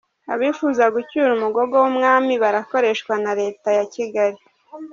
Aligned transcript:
-Abifuza 0.29 0.83
gucyura 0.95 1.29
umugogo 1.37 1.73
w’Umwami 1.83 2.33
barakoreshwa 2.43 3.13
na 3.23 3.31
Leta 3.41 3.69
ya 3.77 3.85
Kigali 3.93 4.39